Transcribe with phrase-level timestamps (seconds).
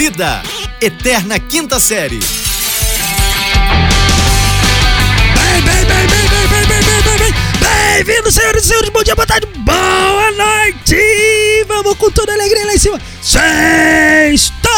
[0.00, 0.42] Vida,
[0.80, 2.20] Eterna Quinta Série.
[5.34, 7.34] Bem, bem, bem, bem, bem, bem, bem, bem, bem, bem.
[7.60, 10.96] Bem-vindos, senhoras e senhores, bom dia, boa tarde, boa noite!
[11.68, 12.98] Vamos com toda a alegria lá em cima.
[13.20, 14.70] Sextou!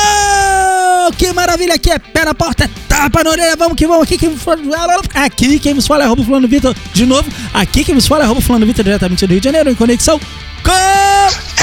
[1.11, 4.16] Que maravilha, aqui é pé na porta, é tapa na orelha, vamos que vamos, aqui
[4.18, 4.61] quem nos fala,
[5.14, 8.25] aqui quem nos fala é arroba fulano Vitor, de novo, aqui quem nos fala é
[8.27, 10.21] arroba fulano Vitor, diretamente do Rio de Janeiro, em conexão
[10.62, 10.71] com...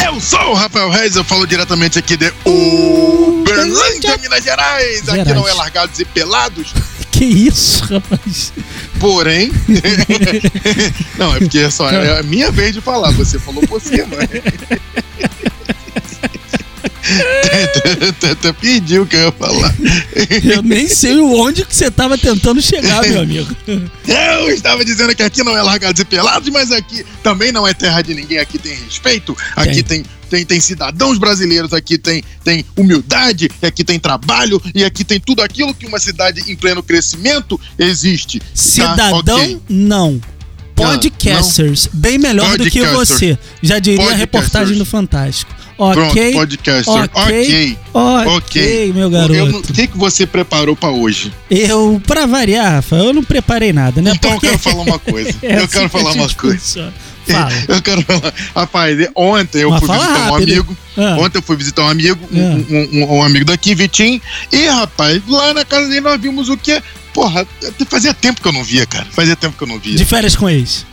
[0.05, 4.99] Eu sou o Rafael Reis, eu falo diretamente aqui de Uberlândia, Minas Gerais.
[5.07, 5.35] Aqui Gerais.
[5.35, 6.73] não é largados e pelados,
[7.11, 8.53] Que isso, rapaz?
[8.99, 9.51] porém.
[11.17, 14.07] não, é porque é só é a minha vez de falar, você falou por cima.
[14.15, 14.79] Até-
[18.31, 19.73] Até pediu o que eu ia falar.
[20.43, 23.55] Eu nem sei onde que você tava tentando chegar, meu amigo.
[24.07, 27.73] Eu estava dizendo que aqui não é largados e pelados, mas aqui também não é
[27.73, 28.37] terra de ninguém.
[28.39, 33.99] Aqui tem respeito, aqui tem, tem, tem cidadãos brasileiros, aqui tem, tem humildade, aqui tem
[33.99, 38.39] trabalho, e aqui tem tudo aquilo que uma cidade em pleno crescimento existe.
[38.39, 38.45] Tá?
[38.53, 39.61] Cidadão, Ok.
[39.69, 40.21] não.
[40.75, 43.37] Podcasters, bem melhor do que você.
[43.61, 44.19] Já diria a Podcasters.
[44.19, 45.58] reportagem do Fantástico.
[45.93, 46.31] Pronto, Ok.
[46.33, 46.93] podcaster.
[47.13, 47.77] Ok.
[47.93, 48.91] Ok.
[48.93, 49.57] Meu Eu garoto.
[49.71, 51.31] O que, que você preparou pra hoje?
[51.49, 54.11] Eu, pra variar, Rafa, eu não preparei nada, né?
[54.13, 55.29] Então eu Porque- quero falar uma coisa.
[55.41, 56.93] É eu assim quero falar uma coisa.
[57.25, 57.51] Fala.
[57.67, 58.33] Eu quero falar.
[58.55, 60.51] Rapaz, ontem eu Mas fui visitar um rápido.
[60.51, 60.77] amigo.
[60.97, 61.15] Ah.
[61.19, 62.55] Ontem eu fui visitar um amigo, um, Ah.
[62.71, 64.19] um- um- um amigo daqui, Vitinho.
[64.51, 66.81] E, rapaz, lá na casa dele nós vimos o quê?
[67.13, 67.45] Porra,
[67.87, 69.05] fazia tempo que eu não via, cara.
[69.11, 69.95] Fazia tempo que eu não via.
[69.95, 70.85] De férias com ex.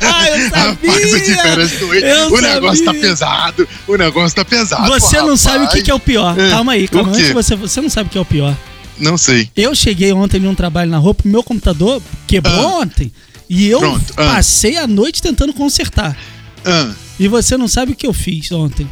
[0.00, 0.78] Ah, eu Rapaz,
[1.12, 2.10] o com ele.
[2.10, 3.68] Eu O negócio tá pesado.
[3.86, 4.88] O negócio tá pesado.
[4.88, 5.40] Você não rapaz.
[5.40, 6.38] sabe o que, que é o pior.
[6.38, 6.50] É.
[6.50, 7.10] Calma aí, calma.
[7.10, 7.32] Antes quê?
[7.32, 8.56] você, você não sabe o que é o pior.
[8.98, 9.50] Não sei.
[9.56, 13.12] Eu cheguei ontem num trabalho na roupa, meu computador quebrou ontem.
[13.48, 14.34] E eu Pronto, ah.
[14.34, 16.16] passei a noite tentando consertar.
[16.64, 18.88] Ah, E você não sabe o que eu fiz ontem.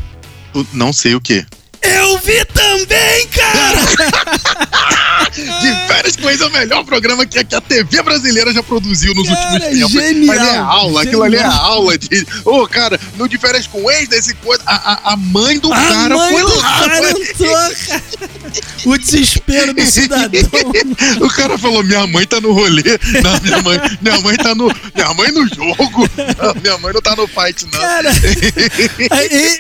[0.73, 1.45] não sei o quê.
[1.81, 4.99] Eu vi também, cara!
[5.31, 9.15] De férias com ex é o melhor programa que, que a TV brasileira já produziu
[9.15, 9.91] nos Cara, últimos tempos.
[9.93, 12.27] genial, Mas é aula, aquilo ali é aula de.
[12.45, 14.63] Ô, cara, no de férias com ex desse coisa.
[14.67, 16.79] A, a, a mãe do A cara mãe foi do lá.
[16.89, 18.93] cara entrou.
[18.93, 20.41] O desespero do cidadão.
[21.21, 22.83] O cara falou: minha mãe tá no rolê.
[23.23, 24.65] Não, minha mãe, minha mãe tá no.
[24.95, 26.09] Minha mãe no jogo.
[26.43, 27.81] Não, minha mãe não tá no fight, não.
[27.81, 28.11] Cara,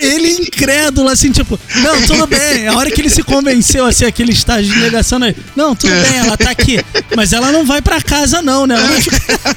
[0.00, 2.69] ele incrédulo, assim, tipo, não, tudo bem.
[2.69, 6.18] A hora que ele se convenceu, assim, aquele estágio de negação, aí, não, tudo bem,
[6.18, 6.84] ela tá aqui.
[7.16, 8.76] Mas ela não vai pra casa, não, né?
[9.00, 9.56] Ficar-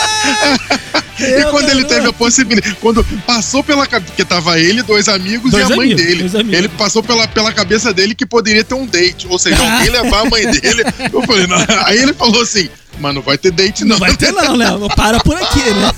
[1.20, 5.50] E quando ele teve a possibilidade, quando passou pela cabeça, porque tava ele, dois amigos
[5.50, 6.56] Dois e a mãe amigos, dele.
[6.56, 10.26] Ele passou pela, pela cabeça dele que poderia ter um date, ou seja, alguém levar
[10.26, 10.82] a mãe dele.
[11.12, 11.58] Eu falei, não.
[11.84, 13.90] Aí ele falou assim, mas não vai ter date não.
[13.90, 14.66] Não vai ter, não, né?
[14.96, 15.92] Para por aqui, né?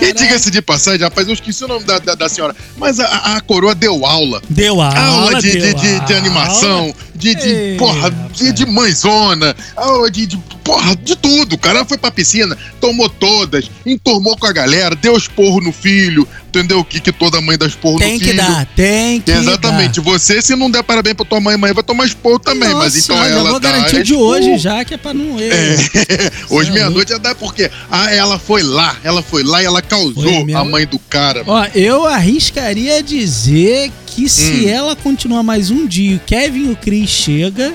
[0.02, 3.36] e diga-se de passagem, rapaz, eu esqueci o nome da, da, da senhora, mas a,
[3.36, 4.40] a- coroa deu aula.
[4.48, 4.98] Deu aula.
[5.00, 6.94] Aula de, deu de, de, de aula.
[7.20, 11.54] De, de Ei, porra, de, de mãezona, aula de, de, porra, de tudo.
[11.54, 16.26] O cara foi pra piscina, tomou todas, entormou com a galera, deu esporro no filho,
[16.48, 16.82] entendeu?
[16.84, 18.36] Que, que toda mãe dá esporro Tem no que filho.
[18.38, 20.00] dar, tem que Exatamente.
[20.00, 20.10] dar.
[20.10, 22.72] Você, se não der parabéns pra tua mãe, mãe vai tomar esporro também.
[22.74, 24.96] mas Nossa, então eu já ela vou dá garantir o de hoje já, que é
[24.96, 25.38] pra não...
[25.40, 26.30] É.
[26.48, 29.82] Hoje é meia-noite já dá porque ah, ela foi lá, ela foi lá e ela
[29.82, 31.42] causou a mãe do cara.
[31.46, 34.68] Ó, eu arriscaria dizer que se Hum.
[34.68, 37.72] ela continuar mais um dia, o Kevin e o Chris chega,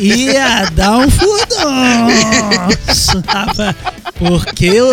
[0.00, 3.74] ia dar um furdonço, rapaz.
[4.18, 4.92] Porque o,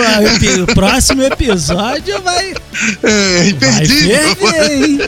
[0.64, 2.54] o próximo episódio vai,
[3.04, 4.36] É, vai imperdível.
[4.36, 5.00] ferver, hein?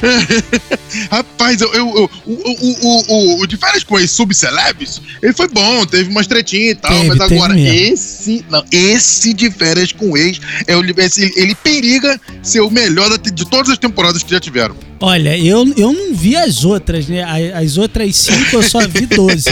[1.10, 5.84] Rapaz, eu, eu- eu- o, o, o, de férias com esse subcelebs, ele foi bom,
[5.86, 10.40] teve umas tretinhas e tal, Teve, mas agora esse, não, esse de férias com ex,
[10.68, 14.76] é o, esse, ele periga ser o melhor de todas as temporadas que já tiveram.
[15.04, 17.22] Olha, eu, eu não vi as outras, né?
[17.22, 19.44] A- As outras cinco eu só vi 12.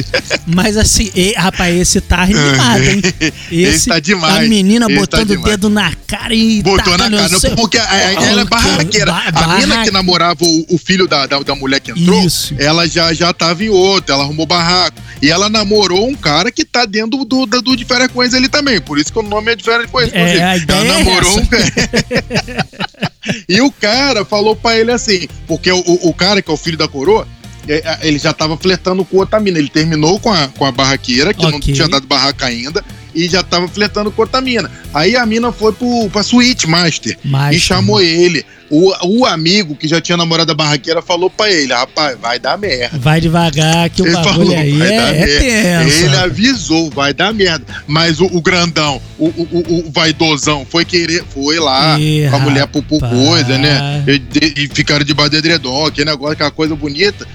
[0.47, 3.03] Mas assim, e- rapaz, esse tá animado, hein?
[3.53, 5.51] Esse tá demais, A menina esse tá botando o demais.
[5.51, 6.63] dedo na cara e.
[6.63, 9.13] Botou na cara, seu- porque a- a- ela é barraqueira.
[9.13, 12.25] ba- A mina barra- que namorava o, o filho da, da, da mulher que entrou,
[12.25, 12.55] Isso.
[12.59, 15.01] ela já, já tava em outro, ela arrumou barraco.
[15.21, 18.33] E ela namorou um cara que tá dentro do, do, do de férias com ex
[18.33, 18.81] ele também.
[18.81, 20.11] Por isso que o nome é de férias com ex.
[20.13, 21.41] É, a ela é namorou essa.
[21.41, 21.47] um
[23.49, 26.77] E o cara falou pra ele assim, porque o, o, cara que é o filho
[26.77, 27.27] da coroa,
[27.69, 29.59] é, é, ele já tava flertando com outra mina.
[29.59, 31.73] Ele terminou com a, com a barraqueira, que não Ok.
[31.73, 32.85] tinha dado barraca ainda.
[33.15, 34.71] E já tava flertando com outra mina.
[34.93, 38.45] Aí a mina foi pro, pra Suite Master Mas, e chamou ele.
[38.71, 42.57] O, o amigo que já tinha namorado a barraqueira falou pra ele: rapaz, vai dar
[42.57, 42.99] merda.
[42.99, 45.85] Vai devagar que o Ele bagulho falou, aí vai dar é, é merda.
[45.85, 46.05] tenso.
[46.07, 47.67] Ele avisou, vai dar merda.
[47.87, 52.39] Mas o, o grandão, o, o, o- vaidosão, foi querer, foi lá Ih, com a
[52.39, 54.03] mulher por, por coisa, né?
[54.09, 57.27] E, e ficaram debaixo do edredom, aquele negócio, aquela coisa bonita.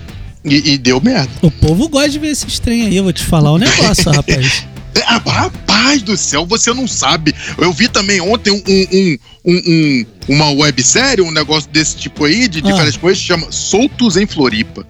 [0.43, 1.29] E, e deu merda.
[1.41, 4.65] O povo gosta de ver esses trem aí, eu vou te falar um negócio, rapaz.
[4.95, 7.33] É, ah, rapaz do céu, você não sabe.
[7.57, 12.47] Eu vi também ontem um, um- um- um- uma websérie, um negócio desse tipo aí,
[12.47, 12.61] de Ah.
[12.61, 14.85] diferentes coisas, chama Soltos em Floripa.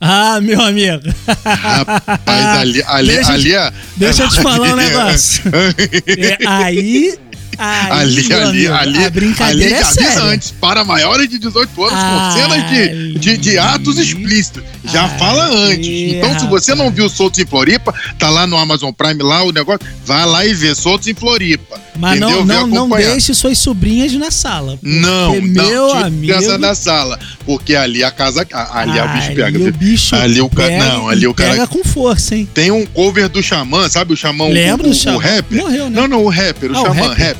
[0.00, 1.02] Ah, meu amigo.
[1.44, 3.72] Rapaz, ali, ali, Deixa ali é.
[3.96, 5.42] deixa eu te falar um negócio.
[6.06, 7.14] É, aí,
[7.62, 10.22] Ali, ali, amigo, ali, a brincadeira ali é séria.
[10.24, 12.10] antes, para maiores de 18 anos, Ali.
[12.10, 14.62] com cenas de, de, de atos explícitos.
[14.84, 15.88] Já Ali, fala antes.
[15.88, 19.52] Então, se você não viu Soltos em Floripa, tá lá no Amazon Prime, lá o
[19.52, 21.80] negócio, vai lá e vê Soltos em Floripa.
[21.94, 22.66] Mas não, entendeu?
[22.66, 24.78] Não, não deixe suas sobrinhas na sala.
[24.82, 26.22] Não, não, meu amigo.
[26.32, 29.46] criança da sala, porque ali a casa, ali o bicho pega.
[29.46, 32.48] ali o bicho Ali o ca- pega, não, ali o cara- pega com força, hein?
[32.54, 34.44] Tem um cover do Xamã, sabe o Xamã?
[34.46, 35.16] o- Lembro o, do o, Xamã.
[35.16, 35.58] o rapper?
[35.58, 36.00] Morreu, né?
[36.00, 37.26] Não, não, o rapper, o Ah, o Xamã, rapper.
[37.26, 37.36] rapper.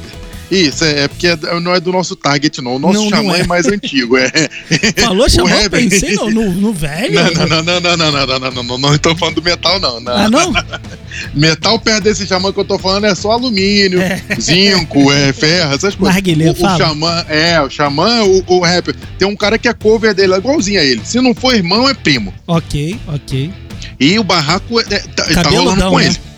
[0.53, 2.77] Isso, é, é porque é- não é do nosso target, não.
[2.77, 3.41] O nosso Não, não Xamã é.
[3.41, 3.47] é.
[3.47, 4.31] mais antigo, é.
[5.01, 5.71] Falou, O rapper.
[5.71, 7.15] pensei no, no, no velho.
[7.15, 9.43] Não, não, não, não, não, não, não, não, não, não, não, não estou falando do
[9.43, 9.99] metal, não.
[9.99, 10.13] não.
[10.13, 10.53] Ah, não?
[11.35, 14.21] Metal perto desse xamã que eu tô falando é só alumínio, É.
[14.39, 16.15] zinco, é ferro, essas coisas.
[16.15, 16.77] Narguilé, o, o fala.
[16.79, 18.95] xamã, é, o xamã, o, o rapper.
[19.19, 21.01] Tem um cara que é cover dele, é igualzinho a ele.
[21.05, 22.33] Se não for irmão, é primo.
[22.47, 23.51] Ok, ok.
[23.99, 26.07] E o barraco é, é, tá, tá rolando com né?
[26.07, 26.32] ele.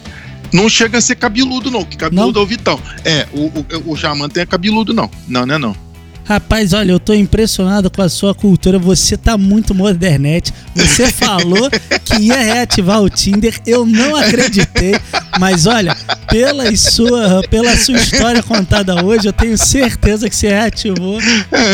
[0.54, 2.80] Não chega a ser cabeludo, não, que cabeludo é o Vitão.
[3.04, 5.10] É, o, o, o xamã tem cabeludo, não.
[5.26, 5.76] Não, não é não.
[6.24, 8.78] Rapaz, olha, eu tô impressionado com a sua cultura.
[8.78, 10.54] Você tá muito modernete.
[10.74, 11.68] Você falou
[12.04, 13.60] que ia reativar o Tinder.
[13.66, 14.94] Eu não acreditei.
[15.38, 15.96] Mas olha,
[16.28, 21.18] pela sua, pela sua história contada hoje, eu tenho certeza que você reativou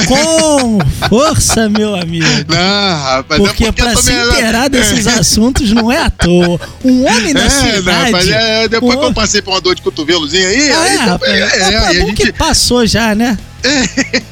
[0.06, 0.78] com
[1.08, 2.26] força, meu amigo.
[2.48, 6.10] Não, rapaz, Porque, é pra eu tô se me- inteirar desses assuntos não é à
[6.10, 6.60] toa.
[6.84, 8.04] Um homem da É, não, cidade.
[8.06, 10.90] rapaz, é, depois um que eu passei por uma dor de cotovelozinho aí, Ah, aí,
[10.92, 11.32] é, rapaz.
[11.32, 11.48] é, é,
[11.80, 12.32] tá aí a bom que gente.
[12.38, 13.38] passou já, né?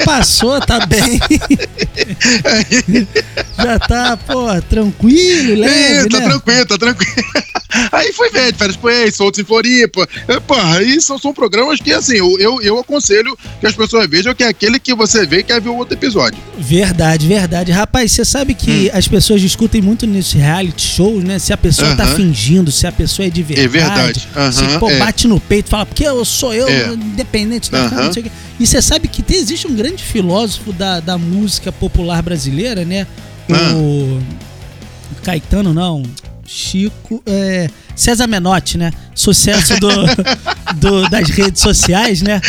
[0.04, 1.20] Passou, tá bem.
[3.56, 6.24] já tá, pô, tranquilo, leve, É, tá né?
[6.28, 7.12] tranquilo, tá tranquilo.
[7.92, 10.08] Aí foi ver, de férias com ex, soltos em Floripa.
[10.26, 14.34] É, Porra, aí são, são programas que, assim, eu, eu, aconselho que as pessoas vejam
[14.34, 16.38] que é aquele que você vê e quer ver o outro episódio.
[16.58, 17.70] Verdade, verdade.
[17.70, 21.38] Rapaz, você sabe que as pessoas discutem muito nesses reality shows, né?
[21.38, 22.06] Se a pessoa tá Hum.
[22.08, 22.16] Aham.
[22.16, 23.66] fingindo, se a pessoa é de verdade.
[23.66, 24.28] É verdade.
[24.54, 24.98] se Aham, pô, é.
[24.98, 26.88] bate no peito e fala, porque eu sou eu, É.
[26.94, 27.90] independente da Aham.
[27.90, 28.32] cara, não sei o quê.
[28.58, 33.06] E você sabe que tem- existe um grande filósofo da, da música popular brasileira, né?
[33.50, 33.74] Ah.
[33.76, 34.20] O
[35.22, 36.02] Caetano, não.
[36.46, 37.22] Chico.
[37.26, 38.90] é, César Menotti, né?
[39.14, 39.88] Sucesso do,
[40.76, 42.40] do- das redes sociais, né?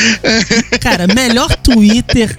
[0.80, 2.36] Cara, melhor Twitter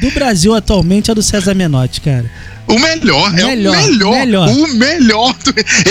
[0.00, 2.30] do Brasil atualmente é do César Menotti, cara.
[2.68, 4.12] O melhor, é Melhor, o melhor.
[4.12, 4.48] melhor.
[4.50, 5.34] O melhor.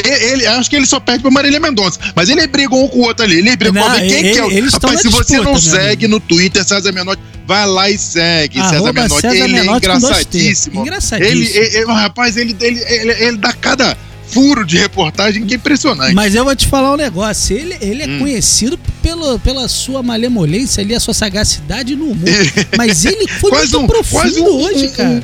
[0.05, 1.99] Ele, ele- acho que ele só perde pra Marília Mendonça.
[2.15, 3.37] Mas ele brigou um com o outro ali.
[3.39, 4.51] Ele brigou Não, pra ver quem ele- que é o.
[4.51, 7.97] eles Rapaz, se você disputa, não meu segue no Twitter César Menotti, vai lá e
[7.97, 9.21] segue César Arroba Menotti.
[9.21, 10.37] César ele Menotti é com dois T.
[10.37, 10.81] engraçadíssimo.
[10.81, 11.35] Engraçadíssimo.
[11.63, 12.79] Ele, ele- rapaz, ele, ele,
[13.11, 13.97] ele, dá cada
[14.29, 16.13] furo de reportagem que é impressionante.
[16.13, 17.57] Mas eu vou te falar um negócio.
[17.57, 18.19] Ele, ele é Hum.
[18.19, 22.27] conhecido pelo, pela sua malemolência ali, a sua sagacidade no humor.
[22.77, 25.23] Mas ele foi quase muito um, profundo um, hoje, um- cara.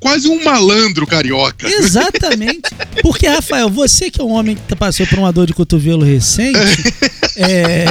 [0.00, 1.68] Quase um malandro carioca.
[1.68, 2.70] Exatamente.
[3.02, 6.58] Porque, Rafael, você que é um homem que passou por uma dor de cotovelo recente,
[7.36, 7.84] é,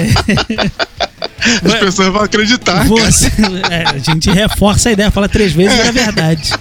[1.63, 2.85] As pessoas vão acreditar.
[2.85, 3.27] você,
[3.69, 6.53] é, a gente reforça a ideia, fala três vezes e é verdade.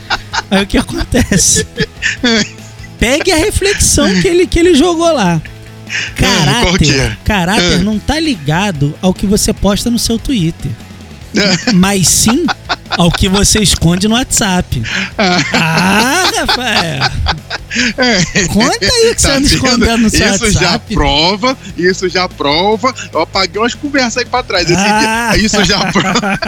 [0.51, 1.67] Aí o que acontece?
[2.99, 5.41] Pegue a reflexão que ele, que ele jogou lá.
[6.17, 7.17] Caráter, é?
[7.25, 7.79] caráter Ah.
[7.79, 10.71] não tá ligado ao que você posta no seu Twitter.
[11.75, 12.45] Mas sim
[12.97, 14.83] ao que você esconde no WhatsApp.
[15.19, 17.11] Ah, Rafael!
[18.53, 20.95] Conta aí o que você anda escondendo no seu Tá Isso já WhatsApp.
[20.95, 22.95] prova, isso já prova.
[23.13, 25.31] Eu apaguei umas conversas aí pra trás Ah.
[25.35, 25.45] dia.
[25.45, 26.39] Isso já prova.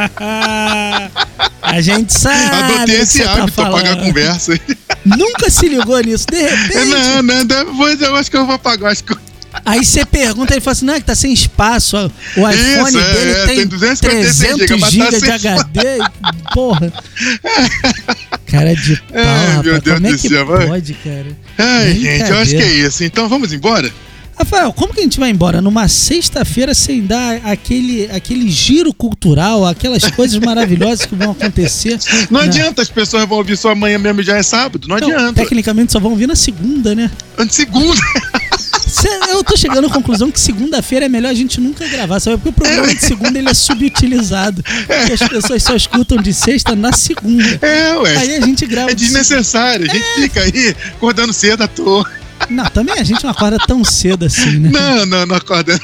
[1.62, 2.56] A gente sabe.
[2.74, 4.04] Adotei esse tá hábito, apagar falando.
[4.06, 4.58] conversa.
[5.04, 6.84] Nunca se ligou nisso, de repente.
[6.86, 8.92] Não, não, depois eu acho que eu vou apagar.
[8.92, 9.14] Acho que...
[9.64, 11.96] Aí você pergunta, ele fala assim: não, é que tá sem espaço.
[12.36, 15.80] O iPhone Isso, é, dele é, tem, tem 256 300 GB, tá de HD.
[16.54, 16.92] Porra.
[18.46, 19.64] Cara de pau, Ai, rapaz.
[19.66, 21.26] meu Deus Como é do que céu, pode, cara?
[21.58, 23.04] Ai, gente, eu acho que é isso.
[23.04, 23.90] Então vamos embora?
[24.38, 29.66] Rafael, como que a gente vai embora numa sexta-feira sem dar aquele, aquele giro cultural,
[29.66, 31.98] aquelas coisas maravilhosas que vão acontecer?
[32.30, 34.86] Não na- adianta, as pessoas vão ouvir só amanhã mesmo já é sábado.
[34.86, 35.42] Não Não, adianta.
[35.42, 37.10] tecnicamente só vão vir na segunda, né?
[37.36, 38.00] Antes segunda.
[39.28, 42.36] Eu tô chegando à conclusão que segunda-feira é melhor a gente nunca gravar, sabe?
[42.38, 44.62] Porque o programa de segunda ele é subutilizado.
[44.62, 47.58] Porque as pessoas só escutam de sexta na segunda.
[47.62, 48.16] É, ué.
[48.16, 48.90] Aí a gente grava.
[48.90, 49.90] É de desnecessário.
[49.90, 52.08] A gente fica aí acordando cedo à toa.
[52.48, 54.70] Não, também a gente não acorda tão cedo assim, né?
[54.72, 55.78] Não, não, não acorda.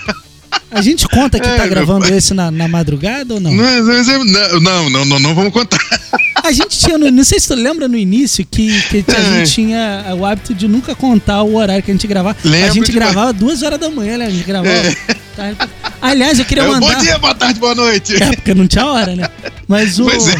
[0.71, 3.53] A gente conta que É, tá gravando esse na, na madrugada ou não?
[3.53, 4.25] Não, não,
[4.61, 5.79] não, não, não, não vamos contar.
[6.45, 9.39] A gente tinha, no- não sei se tu lembra no início que, que a É.
[9.41, 12.37] gente tinha o hábito de nunca contar o horário que a gente gravava.
[12.45, 14.27] a Lembro gente gravava duas horas da manhã, né?
[14.27, 14.75] A gente gravava.
[15.35, 15.69] tarde pra-
[16.03, 16.95] Aliás, eu queria É, mandar.
[16.95, 18.23] bom dia, boa tarde, boa noite.
[18.23, 19.27] É, porque não tinha hora, né?
[19.67, 20.05] Mas o.
[20.05, 20.37] Pois é.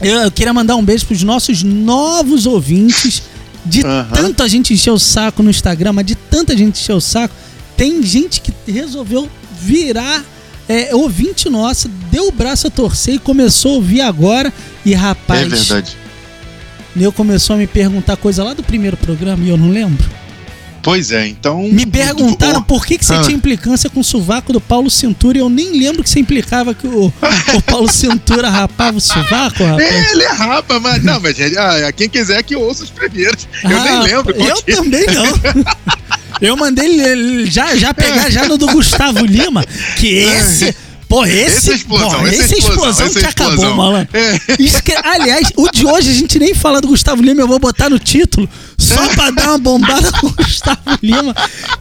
[0.00, 3.22] Eu, eu queria mandar um beijo pros nossos novos ouvintes.
[3.64, 4.08] De Aham.
[4.14, 7.34] tanto a gente encher o saco no Instagram, mas de tanta gente encher o saco,
[7.76, 9.28] tem gente que resolveu
[9.60, 10.24] virar
[10.68, 14.52] é, ouvinte nossa, deu o braço a torcer e começou a ouvir agora.
[14.84, 15.96] E rapaz, É verdade.
[16.96, 20.08] eu começou a me perguntar coisa lá do primeiro programa e eu não lembro.
[20.82, 21.64] Pois é, então.
[21.64, 23.20] Me perguntaram por que, que você Ah.
[23.20, 26.72] tinha implicância com o sovaco do Paulo Cintura e eu nem lembro que você implicava
[26.76, 27.06] que o,
[27.54, 30.12] o Paulo Cintura rapava o sovaco, rapaz.
[30.12, 31.02] Ele é rapa, mas.
[31.02, 33.48] Não, mas ah, quem quiser que ouça os primeiros.
[33.64, 34.36] Eu Ah, nem lembro.
[34.36, 34.74] Eu é.
[34.76, 35.24] também não.
[36.40, 39.64] Eu mandei ele já, já pegar já no do Gustavo Lima,
[39.96, 40.74] que esse.
[41.08, 41.58] Pô, esse.
[41.58, 44.08] Esse é explosão, pô, esse é esse é explosão, é que acabou, malandro.
[44.12, 44.40] É.
[45.04, 47.98] Aliás, o de hoje a gente nem fala do Gustavo Lima, eu vou botar no
[47.98, 51.34] título, só pra dar uma bombada com o Gustavo Lima.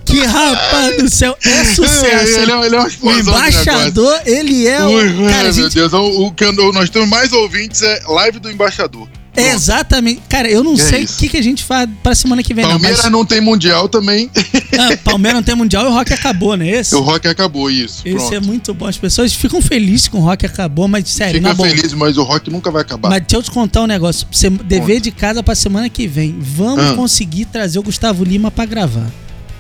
[0.06, 2.06] Que rapaz do céu, é sucesso.
[2.06, 3.18] É, ele, é, ele é uma o explosão.
[3.18, 3.62] negócio.
[3.62, 4.90] embaixador, ele é o.
[5.28, 9.08] Cara, ai, meu gente Deus, o, o nós temos mais ouvintes é live do embaixador.
[9.36, 10.22] É exatamente.
[10.30, 13.04] Cara, eu não sei o que, que a gente faz pra semana que vem, Palmeiras
[13.06, 13.12] não.
[13.12, 14.30] não tem mundial também.
[14.34, 16.68] Mas, ah, Palmeiras não tem mundial e o rock acabou, né?
[16.70, 18.02] Esse, o rock acabou isso.
[18.06, 18.34] esse Pronto.
[18.36, 18.88] é muito bom.
[18.88, 21.70] As pessoas ficam felizes com o rock acabou, mas sério, Fica na boa.
[21.70, 23.10] feliz, mas o rock nunca vai acabar.
[23.10, 24.28] Mas deixa eu te contar um negócio.
[24.32, 26.36] Você, dever de casa pra semana que vem.
[26.40, 26.94] Vamos Ah.
[26.96, 29.10] conseguir trazer o Gustavo Lima pra gravar.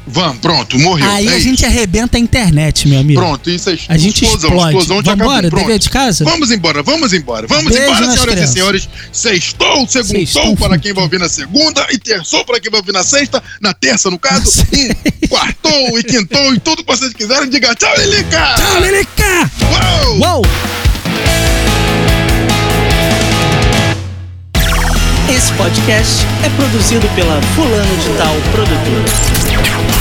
[0.07, 1.09] Vamos, pronto, morreu.
[1.09, 1.47] Aí é a isso.
[1.47, 3.19] gente arrebenta a internet, meu amigo.
[3.19, 4.77] Pronto, isso é A gente explosão, explode.
[4.77, 5.35] explosão de acabou.
[5.49, 5.55] Pronto.
[5.55, 6.23] dever de casa?
[6.23, 7.47] Vamos embora, vamos embora.
[7.47, 8.49] Vamos Beijo embora, senhoras crianças.
[8.49, 8.89] e senhores.
[9.11, 12.91] Sextou, segundou Sextou, para quem vai ouvir na segunda e terçou para quem vai ouvir
[12.91, 17.49] na sexta, na terça, no caso, e quartou e quintou e tudo que vocês quiserem.
[17.49, 18.55] Diga tchau, Lilica!
[18.57, 19.51] Tchau, Lelica!
[20.05, 20.19] Uou!
[20.19, 20.41] Uou!
[25.35, 29.94] Esse podcast é produzido pela Fulano de Tal Produtora.